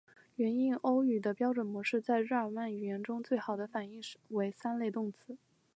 [0.35, 5.37] 原印欧语的标准模式在日耳曼语言中最好的反映为三类动词。